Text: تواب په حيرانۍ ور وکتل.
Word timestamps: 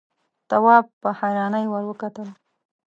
تواب 0.49 0.85
په 1.01 1.09
حيرانۍ 1.19 1.65
ور 1.69 1.83
وکتل. 1.87 2.27